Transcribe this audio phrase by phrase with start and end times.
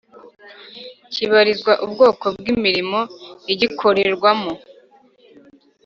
[1.13, 2.99] kibarizwa ubwoko bw imirimo
[3.53, 4.53] igikorerwamo.